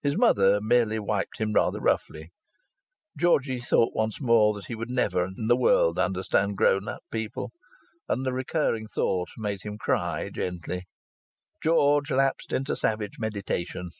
His 0.00 0.16
mother 0.16 0.58
merely 0.58 0.98
wiped 0.98 1.36
him 1.38 1.52
rather 1.52 1.80
roughly. 1.82 2.32
Georgie 3.14 3.60
thought, 3.60 3.94
once 3.94 4.18
more, 4.18 4.54
that 4.54 4.64
he 4.64 4.74
never 4.74 5.26
in 5.26 5.48
this 5.48 5.54
world 5.54 5.96
should 5.98 6.02
understand 6.02 6.56
grown 6.56 6.88
up 6.88 7.02
people. 7.10 7.52
And 8.08 8.24
the 8.24 8.32
recurring 8.32 8.86
thought 8.86 9.28
made 9.36 9.60
him 9.60 9.76
cry 9.76 10.30
gently. 10.32 10.86
George 11.62 12.10
lapsed 12.10 12.54
into 12.54 12.74
savage 12.74 13.18
meditation. 13.18 13.90